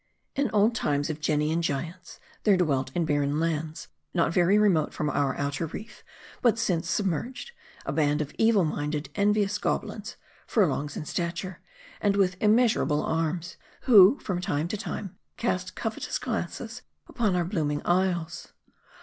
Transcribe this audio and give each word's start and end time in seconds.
"In 0.35 0.49
old 0.49 0.73
times 0.73 1.11
.of 1.11 1.21
genii 1.21 1.51
and 1.51 1.61
giants,, 1.61 2.19
there 2.41 2.57
dwelt 2.57 2.89
in 2.95 3.05
bar 3.05 3.19
ren 3.19 3.39
lands, 3.39 3.87
not 4.15 4.33
very 4.33 4.57
remote 4.57 4.95
from 4.95 5.11
our 5.11 5.35
outer 5.37 5.67
reef, 5.67 6.03
but 6.41 6.57
since 6.57 6.89
submerged, 6.89 7.51
a 7.85 7.93
band 7.93 8.19
of 8.19 8.33
evil 8.39 8.63
minded, 8.65 9.09
envious 9.13 9.59
goblins, 9.59 10.15
furlongs 10.47 10.97
in 10.97 11.05
stature, 11.05 11.59
and 12.01 12.15
with 12.15 12.35
immeasurable 12.41 13.03
arms; 13.03 13.57
who 13.81 14.17
from 14.17 14.41
time 14.41 14.67
to 14.69 14.75
time 14.75 15.19
cast 15.37 15.75
covetous 15.75 16.17
glances 16.17 16.81
upon 17.07 17.35
our 17.35 17.45
blooming 17.45 17.83
isles. 17.85 18.53